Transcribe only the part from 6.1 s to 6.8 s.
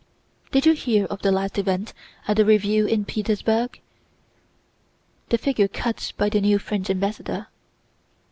by the new